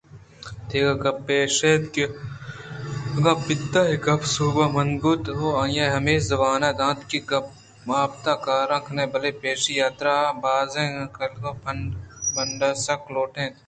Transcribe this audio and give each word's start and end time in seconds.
دگہ 0.69 0.93
گپے 1.03 1.37
ایش 1.43 1.57
اِنت 1.65 1.85
کہ 1.93 2.03
اگاں 3.15 3.37
پت 3.45 3.73
اے 3.89 3.95
گپ 4.05 4.21
ءَ 4.25 4.31
سوب 4.35 4.55
مند 4.75 4.93
بوت 5.01 5.23
ءُآئیءَ 5.41 5.93
ہمے 5.95 6.15
زبان 6.29 6.61
دنت 6.79 6.99
کہ 7.09 7.19
آپت 8.03 8.25
ءِ 8.31 8.41
کاران 8.45 8.81
کنت 8.85 9.07
بلئے 9.13 9.31
پریشی 9.39 9.73
ءِ 9.77 9.81
حاترا 9.83 10.13
آبازیں 10.33 10.91
کاگد 11.15 11.43
ءُبنڈاسک 11.49 13.01
لوٹ 13.13 13.33
اِنت 13.37 13.55